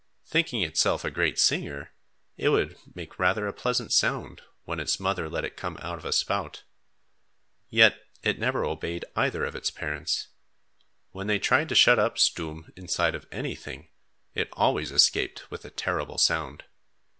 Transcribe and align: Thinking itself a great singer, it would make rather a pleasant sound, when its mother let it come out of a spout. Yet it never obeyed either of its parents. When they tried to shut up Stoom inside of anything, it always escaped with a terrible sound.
Thinking 0.25 0.63
itself 0.63 1.05
a 1.05 1.11
great 1.11 1.37
singer, 1.37 1.91
it 2.35 2.49
would 2.49 2.75
make 2.95 3.19
rather 3.19 3.45
a 3.45 3.53
pleasant 3.53 3.93
sound, 3.93 4.41
when 4.63 4.79
its 4.79 4.99
mother 4.99 5.29
let 5.29 5.45
it 5.45 5.55
come 5.55 5.77
out 5.79 5.99
of 5.99 6.05
a 6.05 6.11
spout. 6.11 6.63
Yet 7.69 8.01
it 8.23 8.39
never 8.39 8.65
obeyed 8.65 9.05
either 9.15 9.45
of 9.45 9.53
its 9.53 9.69
parents. 9.69 10.29
When 11.11 11.27
they 11.27 11.37
tried 11.37 11.69
to 11.69 11.75
shut 11.75 11.99
up 11.99 12.17
Stoom 12.17 12.71
inside 12.75 13.13
of 13.13 13.27
anything, 13.31 13.89
it 14.33 14.49
always 14.53 14.91
escaped 14.91 15.51
with 15.51 15.65
a 15.65 15.69
terrible 15.69 16.17
sound. 16.17 16.63